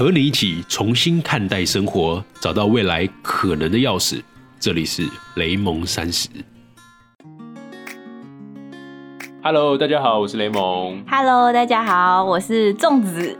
[0.00, 4.22] 和你一起重新看待生活，找到未来可能的钥匙。
[4.58, 5.06] 这里是
[5.36, 6.26] 雷蒙三十。
[9.42, 11.02] Hello，大家好，我是雷蒙。
[11.08, 13.38] Hello，大家好，我是粽子。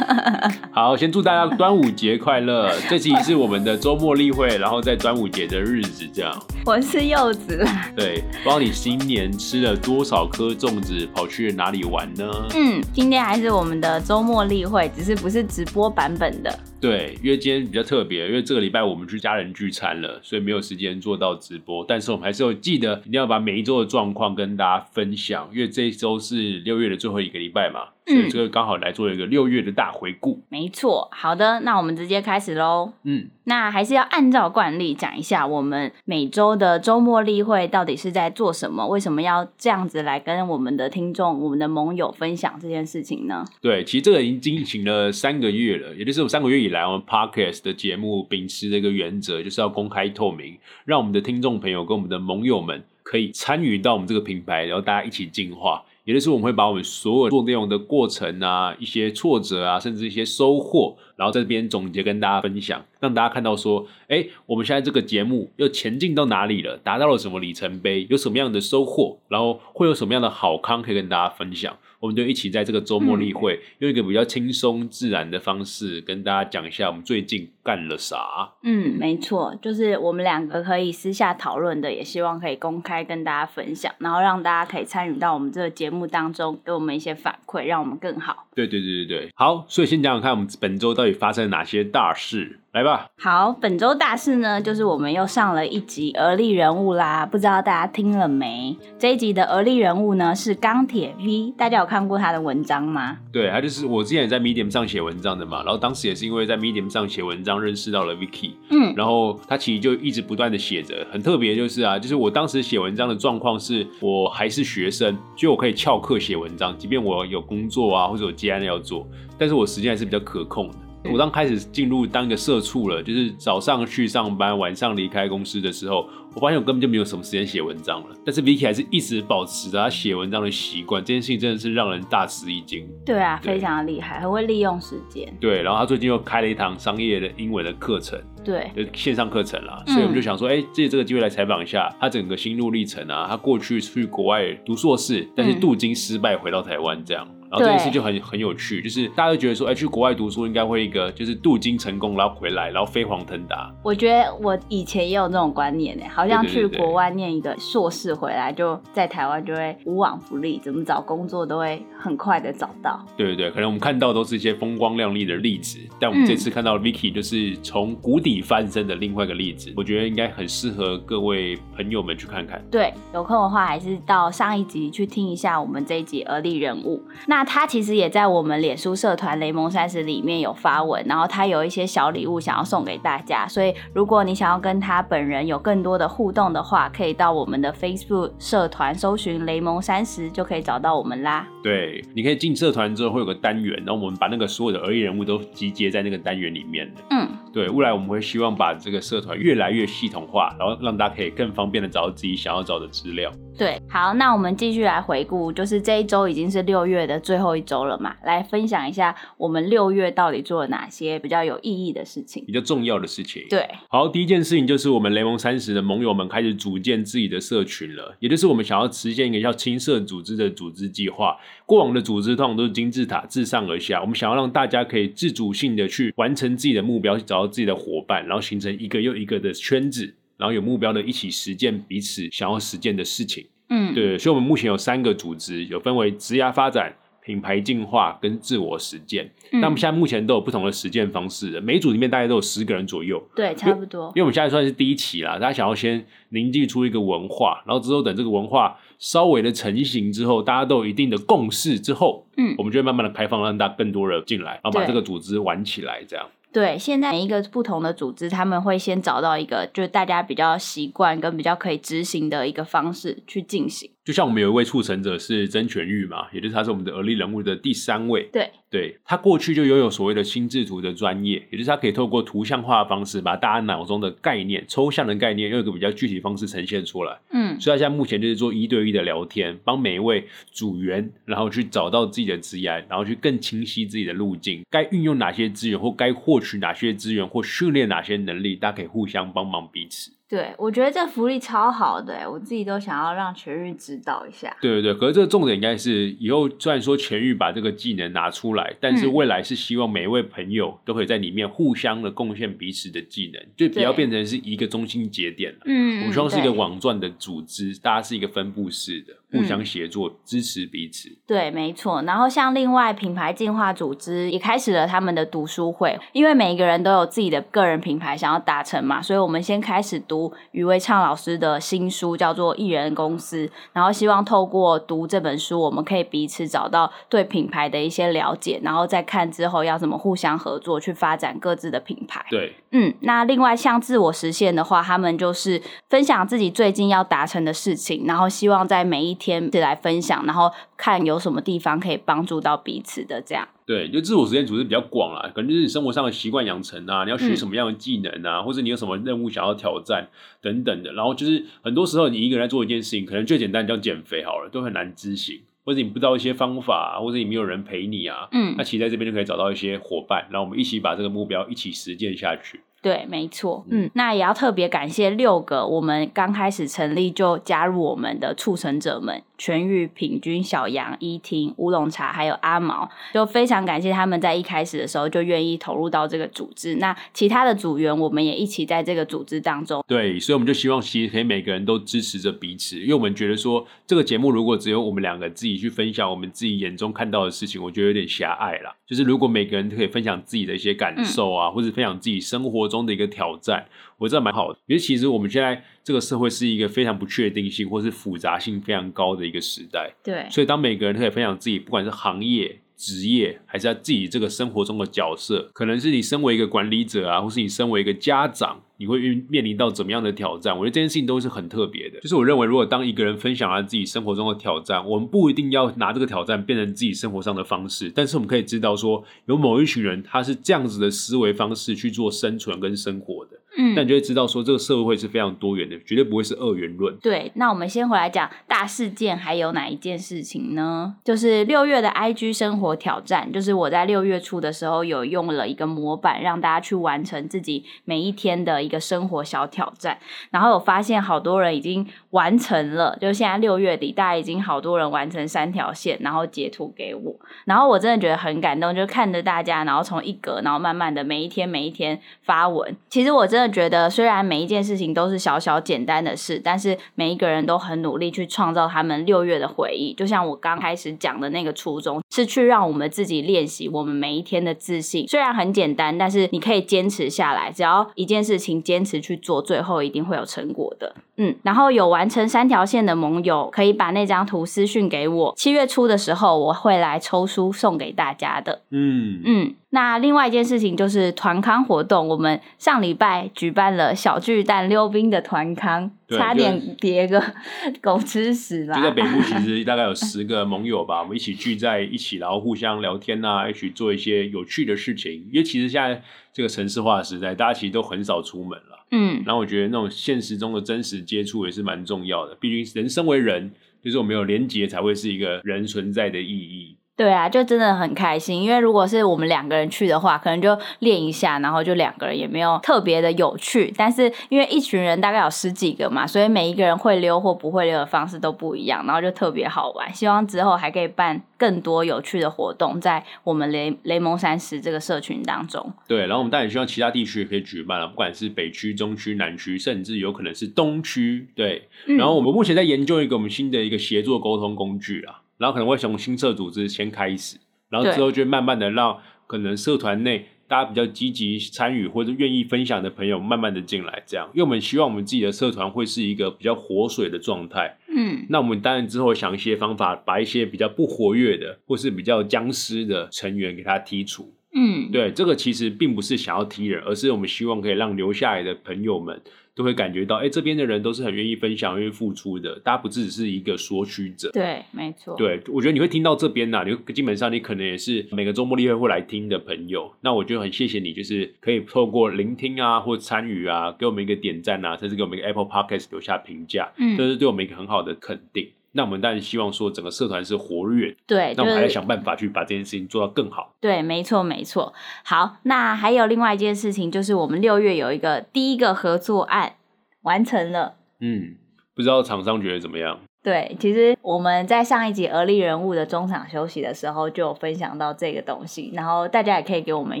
[0.72, 2.72] 好，先祝大家端午节快乐！
[2.88, 6.32] 这期是我们的周末例会，然后在端午节的日子，这样
[6.64, 7.62] 我是柚子。
[7.94, 8.24] 对。
[8.32, 12.24] 不知道你新年吃了多少颗粽子，跑去哪里玩呢？
[12.54, 16.58] 嗯，今天还是我们的周末例会，只是不是直播版本的。
[16.80, 21.84] 对，因为今天比较特别，因为这个礼拜我们去家人聚餐了，所以没有时间做到直播。
[21.86, 30.42] 但是我们还是有记得一定要把每一周的状况跟大家分享，因为这一周是六月的最后一个礼拜嘛，所以这个刚好来做一个六月的大回顾。
[30.48, 32.92] 没错，好的，那我们直接开始喽。
[33.04, 38.86] 嗯，那还是要按照惯例讲一下，我们每周的周末例会到底是在做什么？
[38.86, 43.44] 为什么要这样子来跟我们的听众、我们的盟友分享这件事情呢？
[43.60, 55.80] 对，其实这个已经进行了三个月了，也就是我三个月以来，我们 podcast 的节目秉持的一个原则，就是要公开透明，让我们的听众朋友跟我们的盟友们可以参与到我们这个品牌，然后大家一起进化。
[56.02, 71.76] 也就是我们会把我们所有做内容的过程啊，一些挫折啊，甚至一些收获，然后在这边总结跟大家分享，让大家看到说，哎，我们现在这个节目又前进到哪里了，达到了什么里程碑，有什么样的收获，然后会有什么样的好康可以跟大家分享。
[71.98, 78.52] 我们就一起在这个周末例会，用一个比较轻松自然的方式跟大家讲一下我们最近干了啥。
[78.62, 88.46] 嗯，没错，就是我们两个可以私下讨论的，也希望可以公开跟大家分享，然后让大家可以参与到我们这个节目当中，给我们一些反馈，让我们更好。
[88.54, 93.08] 对对对对对，好，所以先讲讲看我们本周到会发生哪些大事，来吧。
[93.18, 98.76] 好，本周大事呢，就是我们又上了一集而立人物啦，不知道大家听了没？
[98.98, 103.16] 这一集的而立人物呢是钢铁 V，大家有看过他的文章吗？
[103.32, 120.76] 对，他就是我之前也在 Medium 上写文章的嘛，然后当时也是因为在 Medium 上写文章认识到了 Vicky，嗯，然后他其实就一直不断的写着，很特别就是啊，就是我当时写文章的状况是我还是学生，就我可以翘课写文章，即便我有工作啊或者有接案要做，但是我时间还是比较可控的。
[121.12, 128.06] 我刚开始进入当一个社畜了，就是早上去上班，晚上离开公司的时候，我发现我根本就没有什么时间写文章了。
[128.24, 132.86] 但是 Vicky 还是一直保持着他写文章的习惯，这件事情真的是让人大吃一惊。
[133.04, 135.32] 对啊，对非常的厉害，很会利用时间。
[135.40, 143.26] 对，然后他最近又开了一堂商业的英文的课程，对，就线上课程啦，嗯所以我们就想说，哎、借这个机会来采访一下他整个心路历程啊。
[143.28, 147.26] 他过去去国外读硕士，但是嗯镀金失败，回到台湾这样。
[147.58, 153.72] 然后这件事就很很有趣，就是大家都觉得说，哎、去国外读书应该会一个就是镀金成功，然后回来，然后飞黄腾达。
[153.82, 163.04] 我觉得我以前也有那种观念呢，好像去国外念一个硕士回来，就在台湾就会无往不利，怎么找工作都会很快的找到。
[163.16, 172.62] 对对对，可能我们看到都是一些风光亮丽的例子，但我们嗯这次看到 Vicky 就是从谷底翻身的另外一个例子，我觉得应该很适合各位朋友们去看看。
[172.70, 177.02] 对，有空的话还是到上一集去听一下我们这一集而立人物。
[177.26, 191.46] 那他其实也在我们脸书社团雷蒙三十里面有发文，然后他有一些小礼物想要送给大家，所以如果你想要跟他本人有更多的互动的话，可以到我们的 Facebook 社团搜寻雷蒙三十就可以找到我们啦。
[191.62, 197.02] 对，你可以进社团之后会有个单元，然后我们把那个所有的而已人物都集结在那个单元里面的。
[197.10, 203.32] 嗯，对，未来我们会希望把这个社团越来越系统化，然后让大家可以更方便的找到自己想要找的资料。
[203.56, 212.44] 对，好，那我们继续来回顾，就是这一周已经是六月的最后一周了嘛，来分享一下我们六月到底做了哪些比较有意义的事情。
[212.44, 213.42] 比较重要的事情。
[213.48, 221.38] 对，好，第一件事情就是我们雷蒙三十的盟友们开始组建自己的社群了，也就是我们想要实现一个叫青社组织的组织计划。
[221.64, 233.46] 过往的组织通常都是金字塔自上而下，我们想要让大家可以自主性的去完成自己的目标，去找到自己的伙伴，然后形成一个又一个的圈子，然后有目标的一起实践彼此想要实践的事情。
[233.68, 239.24] 嗯，对，所以我们目前有三个组织，有分为职涯发展、品牌进化跟自我实践。
[239.50, 243.20] 嗯那我们现在目前都有不同的实践方式，每一组里面大概都有十个人左右。
[243.34, 244.16] 对，差不多因。
[244.16, 256.24] 为我们现在算是第一期啦，大家想要先凝聚出一个文化，然后之后等这个文化稍微的成型之后，大家都有一定的共识之后，嗯我们就会慢慢的开放，让大家更多人进来，然后把对这个组织玩起来，这样。
[256.52, 263.90] 对，现在每一个不同的组织，他们会先找到一个就是大家比较习惯跟比较可以执行的一个方式去进行。
[264.06, 268.22] 就像我们有一位促成者是曾全玉嘛，也就是他是我们的而立人物的第三位。
[268.32, 277.18] 对，对他过去就拥有所谓的心智图的专业，也就是他可以透过图像化的方式，把大家脑中的概念、抽象的概念，用一个比较具体方式呈现出来。
[277.32, 290.12] 嗯，所以他现在目前就是做一对一的聊天，帮每一位组员，然后去找到自己的资源，然后去更清晰自己的路径，该运用哪些资源，或该获取哪些资源，或训练哪些能力，大家可以互相帮忙彼此。
[290.28, 294.56] 对，我觉得这福利超好的，我自己都想要让全玉指导一下。
[294.60, 305.60] 对对对，可是这个重点应该是以后虽然说全玉把这个技能拿出来，但是嗯未来是希望每一位朋友都可以在里面互相的贡献彼此的技能，就不要变成是一个中心节点了。
[305.66, 311.10] 嗯，我们希望是一个网状的组织，大家是一个分布式的，互相协作、支持彼此。
[311.26, 312.00] 对，没错。
[312.02, 332.24] 然后像另外品牌进化组织也开始了他们的读书会，因为每一个人都有自己的个人品牌想要达成嘛，所以我们先开始读余威畅老师的新书，叫做《艺人公司》，然后希望透过读这本书，我们可以彼此找到对品牌的一些了解，然后再看之后要怎么互相合作去发展各自的品牌。
[332.30, 339.25] 对，嗯，那另外像自我实现的话，他们就是分享自己最近要达成的事情，然后希望在每一天
[339.60, 343.46] 来分享，然后看有什么地方可以帮助到彼此的这样。
[343.66, 350.08] 对，就自我实现组织比较广啦，可能就是你生活上的习惯养成啊，你要学嗯什么样的技能啊，或者你有什么任务想要挑战
[350.40, 350.92] 等等的。
[350.92, 358.28] 然后就是很多时候你一个人在做一件事情，可能最简单叫减肥好了，都很难执行，或者你不知道一些方法、啊，或者你没有人陪你啊。
[358.30, 362.60] 嗯那，其实在这边就可以找到一些伙伴，然后我们一起把这个目标一起实践下去。
[362.86, 363.64] 对，没错。
[363.68, 372.88] 嗯，那也要特别感谢六个我们刚开始成立就加入我们的促成者们：全域、平均、小杨、依婷、乌龙茶，还有阿毛。
[373.12, 376.76] 就非常感谢他们在一开始的时候就愿意投入到这个组织。
[376.76, 379.84] 那其他的组员，我们也一起在这个组织当中。
[379.88, 388.76] 对，所以我们就希望其实可以每个人都支持着彼此，因为我们觉得说这个节目如果只有我们两个自己去分享我们自己眼中看到的事情，我觉得有点狭隘了。
[388.86, 394.58] 就是如果每个人都可以分享自己的一些感受啊，或者分享自己生活中的一个挑战，我觉得蛮好的。
[394.66, 410.56] 因为其实我们现在这个社会是一个非常不确定性或是复杂性非常高的一个时代，对，所以当每个人都可以分享自己，不管是行业、职业，还是他自己这个生活中的角色，可能是你身为一个管理者啊，或是你身为一个家长，你会遇面临到怎么样的挑战？
[410.56, 411.98] 我觉得这件事情都是很特别的。
[412.00, 426.96] 就是我认为，如果当一个人分享了自己生活中的挑战，我们不一定要拿这个挑战变成自己生活上的方式，但是我们可以知道说，有某一群人他是这样子的思维方式去做生存跟生活的，嗯那你就会知道说，这个社会是非常多元的，绝对不会是二元论。
[426.98, 430.94] 对，那我们先回来讲大事件，还有哪一件事情呢？
[431.04, 439.98] 就是六月的 IG 生活挑战，就是我在六月初的时候有用了一个模板，让大家去完成自己每一天的一个生活小挑战。
[440.30, 447.14] 然后我发现好多人已经完成了，就现在六月底，大家已经好多人完成三条线，然后截图给我，
[447.44, 452.76] 然后我真的觉得很感动，就看着大家，然后从一格，然后慢慢的每一天每一天发文。
[452.88, 459.92] 其实我真的觉得，虽然每一件事情都是小小简单的事，但是每一个人都很努力去创造他们六月的回忆。
[459.94, 465.06] 就像我刚开始讲的那个初衷，是去让我们自己练习我们每一天的自信。
[465.08, 470.94] 虽然很简单，但是你可以坚持下来，只要一件事情坚持去做，最后一定会有成果的。
[471.18, 475.34] 嗯，然后有完成三条线的盟友，可以把那张图私讯给我。
[475.36, 478.60] 七月初的时候，我会来抽书送给大家的。
[478.70, 487.22] 嗯嗯，那另外一件事情就是团康活动，我们上礼拜举办了小巨蛋溜冰的团康，差点叠个
[487.82, 488.82] 狗吃屎啦就。
[488.82, 495.12] 在北部，其实大概有十个盟友吧，我们一起聚在一起，然后互相聊天啊，一起做一些有趣的事情。
[495.30, 496.02] 因为其实现在
[496.32, 498.86] 这个城市化的时代，大家其实都很少出门了。
[498.92, 503.52] 嗯，然后我觉得那种现实中的真实接触也是蛮重要的，毕竟人身为人，
[503.82, 506.78] 就是我们有连结才会是一个人存在的意义。
[506.96, 508.42] 对啊，就真的很开心。
[508.42, 513.72] 因为如果是我们两个人去的话，可能就练一下，然后就两个人也没有特别的有趣。
[513.76, 519.92] 但是因为一群人大概有十几个嘛，所以每一个人会溜或不会溜的方式都不一样，然后就特别好玩。
[519.92, 525.70] 希望之后还可以办更多有趣的活动，在我们雷雷蒙山石这个社群当中。
[525.86, 531.28] 对，然后我们当然也希望其他地区也可以举办了，不管是北区、中区、南区，甚至有可能是东区。
[531.34, 537.36] 对，嗯然后我们目前在研究一个我们新的一个协作沟通工具啦，然后可能会从新社组织先开始，
[537.68, 547.76] 然后之后就慢慢的让可能社团内大家比较积极参与或者愿意分享的朋友慢慢的进来，这样，因为我们希望我们自己的社团会是一个比较活水的状态。
[547.88, 554.32] 嗯，那我们当然之后想一些方法，把一些比较不活跃的或是比较僵尸的成员给他剔除。
[554.54, 559.20] 嗯，对，这个其实并不是想要踢人，而是我们希望可以让留下来的朋友们
[559.56, 564.30] 都会感觉到，哎，这边的人都是很愿意分享、愿意付出的，大家不只是一个索取者。
[564.30, 565.16] 对，没错。
[565.16, 578.50] 对，我觉得你会听到这边呐，你基本上你可能也是每个周末例会会来听的朋友，那我就很谢谢你，就是可以透过聆听啊，或参与啊，给我们一个点赞啊，甚至给我们一个 Apple Podcast 留下评价，嗯，这是对我们一个很好的肯定。
[578.76, 583.54] 那我们当然希望说整个社团是活跃，对，那我们还要想办法去把这件事情做到更好。
[583.58, 584.74] 对，没错，没错。
[585.02, 589.54] 好，那还有另外一件事情，就是我们六月有一个第一个合作案
[590.02, 590.74] 完成了。
[591.00, 591.36] 嗯，
[591.74, 593.00] 不知道厂商觉得怎么样？
[593.26, 600.00] 对，其实我们在上一集而立人物的中场休息的时候，就有分享到这个东西，然后大家也可以给我们一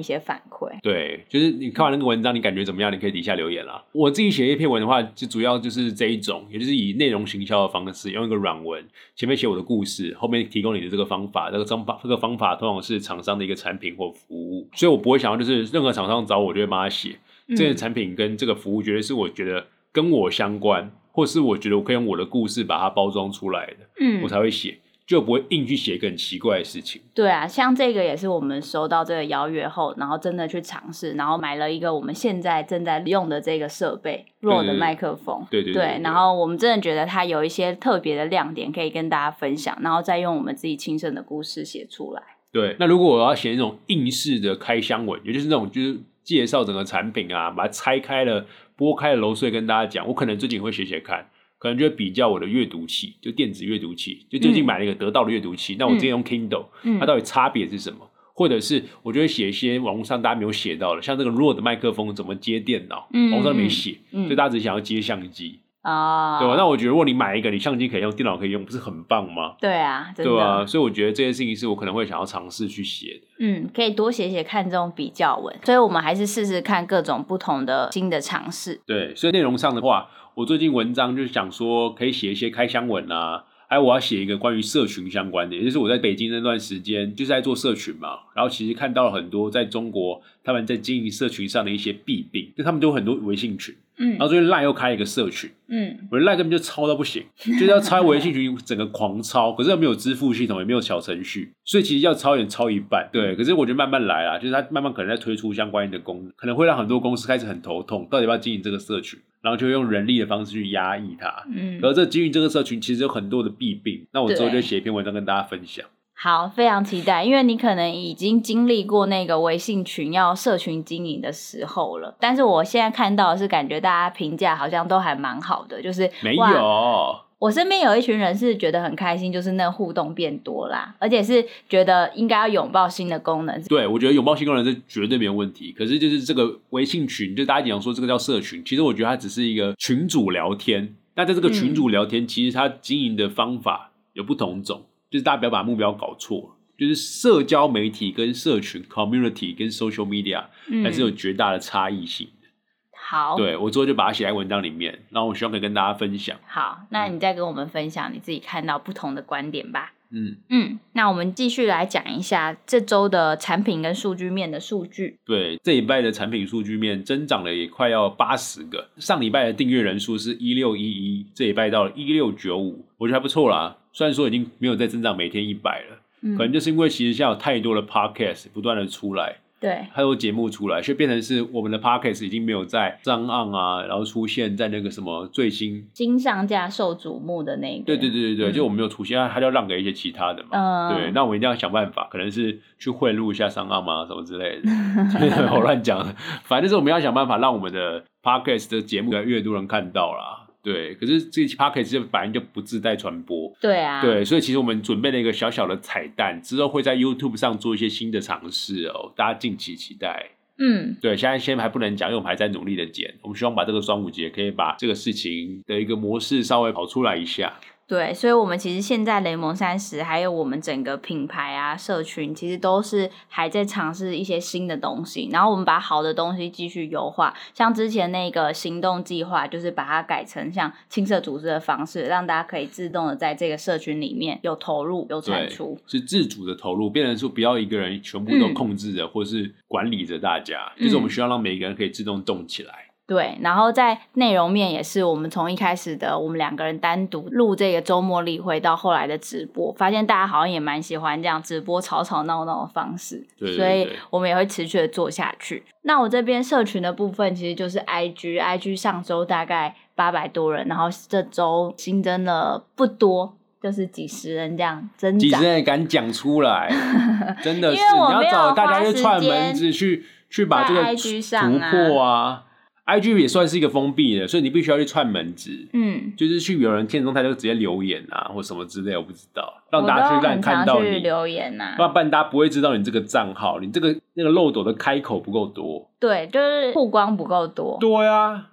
[0.00, 0.70] 些反馈。
[0.80, 2.92] 对，就是你看完那个文章，你感觉怎么样？
[2.92, 3.82] 你可以底下留言啦。
[3.90, 8.80] 我自己写一篇文的话，就主要就是这一种，也就是以内容行销的方式，用一个软文，
[9.16, 11.50] 前面写我的故事，后面提供你的这个方法。
[11.50, 17.16] 这个方法，这个方法通常是厂商的一个产品或服务，所以我不会想要就是任何厂商找我，就会帮他写
[17.56, 20.92] 这个产品跟这个服务，绝对是我觉得跟我相关。
[21.16, 27.00] 或是我觉得我可以用我的故事把它包装出来的，嗯，我才会写，就不会硬去写一个很奇怪的事情。
[27.14, 35.42] 对啊，像这个也是我们收到这个邀约后，然后真的去尝试，然后买了一个我们现在正在用的这个设备弱的麦克风。
[35.50, 35.98] 对对对。
[36.04, 42.22] 然后我们真的觉得它有一些特别的亮点可以跟大家分享，然后再用我们自己亲身的故事写出来。
[42.52, 48.44] 对，那如果我要写那种硬式的开箱文，也就是那种就是介绍整个产品啊，把它拆开了。
[48.76, 56.66] 拨开了揉碎跟大家讲，我可能最近会写写看，可能就会比较我的阅读器，就电子阅读器，就最近买了一个得到的阅读器，那我之前用 Kindle，
[57.00, 58.10] 它到底差别是什么？
[58.34, 65.60] 或者是我就会写一些网络上大家没有写到的，像这个 Rode 麦克风怎么接电脑，网上没写，所以大家只想要接相机。
[65.86, 66.56] 啊，对吧？
[66.56, 69.54] 那我觉得，如果你买一个，你相机可以用，电脑可以用，不是很棒吗？
[69.60, 73.26] 对啊，对啊，所以我觉得这件事情是我可能会想要尝试去写的。
[73.38, 78.80] 嗯，可以多写写看这种比较文，所以我们还是试试看各种不同的新的尝试。
[78.84, 93.72] 对，所以内容上的话，我最近文章就是想说，可以写一些开箱文啊，还有我要写一个关于社群相关的，也就是我在北京那段时间就是在做社群嘛，然后其实看到了很多在中国他们在经营社群上的一些弊病，就他们都有很多微信群。
[93.98, 103.34] 嗯，然后最近赖又开一个社群，嗯，我的赖根本就抄到不行，就是要抄微信群整个狂抄，可是又没有支付系统，也没有小程序，所以其实要抄也抄一半，对。
[103.34, 111.44] 可是我觉得慢慢来啦，就是他慢慢可能在推出相关的功能，可能会让很多公司开始很头痛，到底要不要经营这个社群，然后就用人力的方式去压抑它。
[111.54, 115.84] 嗯，而这经营这个社群其实有很多的弊病，那我之后就写一篇文章跟大家分享。
[116.18, 122.16] 好，非常期待，因为你可能已经经历过那个微信群要社群经营的时候了。
[122.18, 127.14] 但是我现在看到的是，感觉大家评价好像都还蛮好的，就是没有。
[127.38, 133.62] 我身边有一群人是觉得很开心，就是那互动变多啦，而且是觉得应该要拥抱新的功能。
[133.64, 135.70] 对，我觉得拥抱新功能是绝对没有问题。
[135.76, 140.94] 可是就是这个微信群，就大家讲说这个叫社群，其实我觉得它只是一个群主聊天。
[141.14, 144.86] 那在这个群主聊天，其实它经营的方法有不同种。
[145.16, 150.44] 就是大家不要把目标搞错，就是社交媒体跟社群 （community） 跟 social media
[150.84, 152.48] 还是有绝大的差异性的。
[152.92, 156.36] 好，对我之后就把它写在文章里面，然后我希望可以跟大家分享。
[156.46, 159.94] 好，那你再跟我们分享你自己看到不同的观点吧。
[160.10, 165.18] 嗯嗯，那我们继续来讲一下这周的产品跟数据面的数据。
[165.24, 173.76] 对，这一拜的产品数据面增长了也快要八十个，上礼拜的订阅人数是一六一一，这一拜到了一六九五，我觉得还不错啦。
[173.92, 179.36] 虽然说已经没有再增长每天一百了，可能就是因为其实现在有太多的 podcast 不断的出来。
[179.66, 187.84] 对，太多节目出来，所以变成是我们的 podcast 已经没有在张岸啊，然后出现在那个什么最新新上架受瞩目的那个。
[187.84, 190.50] 对对对对对，就我们没有出现，他就让给一些其他的嘛。
[190.52, 190.94] 嗯。
[190.94, 194.70] 对，那我们一定要想办法，可能是去贿赂一下上岸嘛，什么之类的。
[195.52, 196.00] 我乱讲，
[196.44, 200.45] 反正就是我们要想办法让我们的 podcast 的节目越来越多人看到啦。
[200.66, 210.30] 对，可是这期 p o c a s t 就本来就不自带传播，对啊，对，所以其实我们准备了一个小小的彩蛋，之后会在 YouTube 上做一些新的尝试哦，大家敬请期待。
[210.58, 217.52] 嗯，对，现在先还不能讲，因为我们还在努力的剪，我们希望把这个双五节可以把这个事情的一个模式稍微跑出来一下。
[217.88, 225.28] 对，所以，我们其实现在雷蒙三十，还有我们整个品牌啊、社群，其实都是还在尝试一些新的东西。
[225.30, 242.85] 然后，我们把好的东西继续优化，像之前那个行动计划，就是把它改成像青色组织的方式，让大家可以自动的在这个社群里面有投入、有产出，是自主的投入，变成说不要一个人全部都控制着，或是管理着大家，就是我们需要让每一个人可以自动动起来。
[243.06, 255.64] 对，然后在内容面也是，我们从一开始的我们两个人单独录这个周末例会，到后来的直播，发现大家好像也蛮喜欢这样直播吵吵闹闹的方式，对对所以我们也会持续的做下去。
[255.82, 265.44] 那我这边社群的部分其实就是 IG，IG 上周大概八百多人，然后这周新增了不多，就是几十人这样增长几十。
[265.44, 266.68] 人也敢讲出来，
[267.40, 272.42] 真的是你要找大家去串门子去去把这个在 IG 上突啊破啊。
[272.86, 285.90] IG 也算是一个封闭的，所以你必须要去串门子，嗯，就是去有人现实动态就直接留言啊，或什么之类，我不知道，让大家去看都很常去看到你，留言呐、要不然大家不会知道你这个账号，你这个那个漏斗的开口不够多。
[285.98, 287.76] 对，就是曝光不够多。
[287.80, 288.50] 对啊，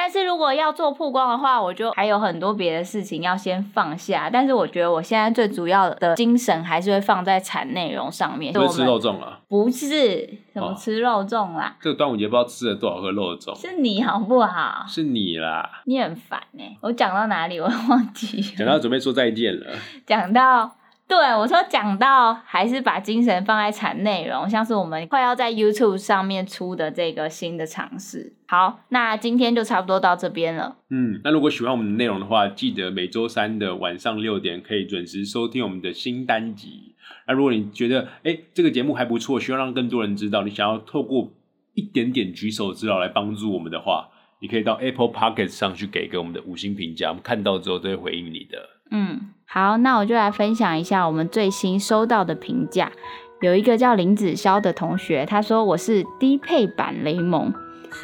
[0.00, 4.30] 但是如果要做曝光的话，我就还有很多别的事情要先放下。
[4.32, 8.52] 但是我觉得我现在最主要的精神还是会放在产内容上面。
[8.52, 10.20] 不是吃肉粽啊，不是
[10.52, 14.84] 什么哦吃肉粽啦，这个端午节不知道吃了多少颗肉粽，是你好不好？
[14.86, 15.82] 是你啦。
[15.86, 18.56] 你很烦哎、我讲到哪里我 忘记了。
[18.56, 19.66] 讲到准备说再见了，
[20.06, 20.70] 讲到，
[21.08, 28.34] 对我说讲到，还是把精神放在产内容，像是我们快要在 YouTube 上面出的这个新的尝试。
[28.46, 30.76] 好，那今天就差不多到这边了。
[30.90, 36.94] 嗯，那如果喜欢我们的内容的话，记得每周三的晚上六点可以准时收听我们的新单集。
[37.26, 41.32] 那如果你觉得哎这个节目还不错，需要让更多人知道，你想要透过
[41.72, 44.10] 一点点举手之劳来帮助我们的话，
[44.40, 48.58] 你可以到 Apple p o c k e t 上去给个我们的五星评价，我们看到之后都会回应你的。
[48.90, 52.92] 嗯，好，那我就来分享一下我们最新收到的评价。
[53.40, 57.52] 有一个叫林子潇的同学，他说我是低配版雷蒙。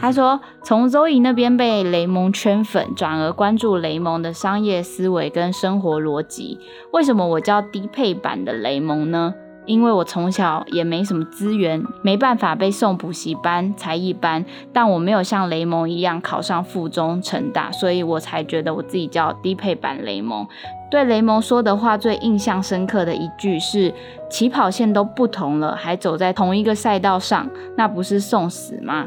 [0.00, 6.58] 他说从周怡那边被雷蒙圈粉，转而关注雷蒙的商业思维跟生活逻辑。
[6.92, 9.34] 为什么我叫低配版的雷蒙呢？
[9.66, 20.46] 因为我从小也没什么资源，没办法被送补习班、才艺班，但我没有像雷蒙一样考上附中、成大，所以我才觉得我自己叫低配版雷蒙。
[20.90, 23.92] 对雷蒙说的话最印象深刻的一句是
[24.30, 29.06] ：“起跑线都不同了，还走在同一个赛道上，那不是送死吗？”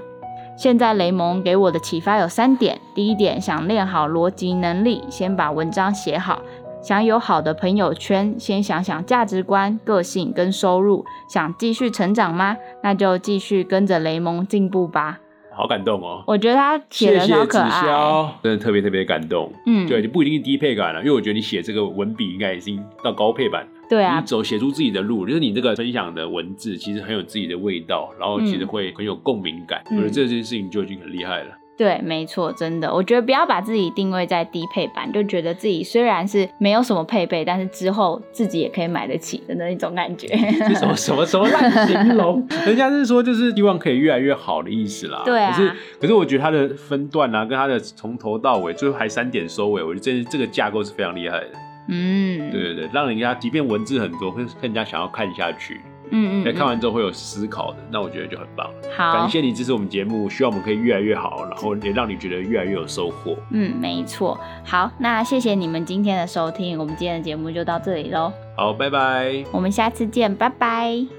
[0.58, 6.42] 现在雷蒙给我的启发有三点：第一点，想练好逻辑能力，先把文章写好；
[6.82, 11.04] 想有好的朋友圈，先想想价值观、个性跟收入。
[11.28, 12.56] 想继续成长吗？
[12.84, 15.20] 那就继续跟着雷蒙进步吧。
[15.52, 16.24] 好感动哦！
[16.28, 19.52] 我觉得他写的谢谢子超可爱，潇，真的特别特别感动。
[19.66, 23.68] 嗯，对，就不一定是低配感了，因为我觉得你写这个文笔应该已经到高配版。
[23.90, 29.82] 对啊你，走写出自己的路，就是你这个分享的文字其实很有自己的味道，然后其实会很有共鸣感。
[29.90, 31.57] 嗯我觉得这件事情就已经很厉害了。
[31.78, 40.28] 对，没错，真的，我觉得不要把自己定位在低配版，就觉得自己虽然是没有什么配备，但是之后自己也可以买得起的那一种感觉。
[40.60, 42.46] 这什么什么什么烂形容？
[42.66, 45.22] 人家是说就是希望可以越来越好的意思啦。
[45.24, 51.52] 对啊可是可是我觉得它的分段啊，跟它的从头到尾最后还三点收尾，我觉得这这个架构是非常厉害的。
[51.90, 55.80] 嗯，对对对，让人家即便文字很多，会更加想要看下去。
[56.12, 58.70] 嗯嗯在看嗯，完之后会有思考的，那我觉得就很棒。
[58.96, 63.36] 好感，谢你支持我们节目，希望我们可以越来越好，然后也让你觉得越来越有收获。
[63.52, 64.40] 嗯，没错。
[64.64, 69.44] 好，那谢谢你们今天的收听，我们今天的节目就到这里喽，好，拜拜。
[69.52, 71.17] 我们下次见，拜拜。